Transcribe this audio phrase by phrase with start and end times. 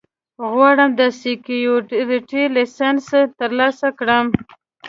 [0.51, 3.07] غواړم د سیکیورټي لېسنس
[3.39, 4.25] ترلاسه کړم